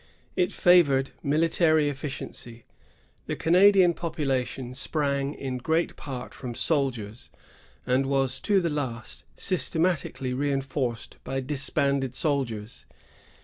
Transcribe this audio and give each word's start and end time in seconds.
It 0.35 0.51
favored 0.51 1.11
military 1.21 1.87
efficiency. 1.87 2.65
The 3.27 3.35
Canadian 3.35 3.93
population 3.93 4.73
sprang 4.73 5.35
in 5.35 5.59
great 5.59 5.95
part 5.95 6.33
from 6.33 6.55
soldiers, 6.55 7.29
and 7.85 8.07
was 8.07 8.39
to 8.39 8.61
the 8.61 8.69
last 8.71 9.25
systematically 9.35 10.33
reinforced 10.33 11.17
by 11.23 11.39
disbanded 11.39 12.15
soldiers. 12.15 12.87